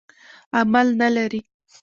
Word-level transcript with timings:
عمل 0.59 0.87
نه 0.99 1.07
لري. 1.15 1.41